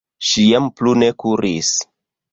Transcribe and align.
Ŝi 0.29 0.45
jam 0.53 0.69
plu 0.79 0.95
ne 1.03 1.11
kuris. 1.25 1.73